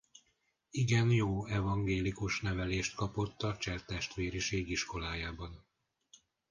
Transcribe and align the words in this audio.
Igen 0.69 1.11
jó 1.11 1.45
evangélikus 1.45 2.39
nevelést 2.41 2.95
kapott 2.95 3.41
a 3.43 3.57
Cseh 3.57 3.79
testvériség 3.79 4.69
iskolájában. 4.69 5.65